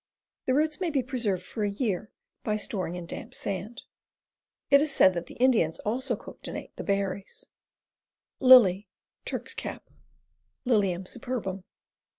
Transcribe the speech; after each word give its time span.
The 0.47 0.55
roots 0.55 0.79
may 0.81 0.89
be 0.89 1.03
preserved 1.03 1.45
for 1.45 1.63
a 1.63 1.69
year 1.69 2.09
by 2.43 2.57
storing 2.57 2.95
in 2.95 3.05
damp 3.05 3.35
sand. 3.35 3.83
It 4.71 4.81
is 4.81 4.91
said 4.91 5.13
that 5.13 5.27
the 5.27 5.35
Indians 5.35 5.77
also 5.77 6.15
cooked 6.15 6.47
and 6.47 6.57
ate 6.57 6.75
the 6.75 6.83
berries. 6.83 7.49
Lilt, 8.39 8.85
Tdrk's 9.27 9.53
Cap. 9.53 9.87
Lilium 10.65 11.05
superbum. 11.05 11.65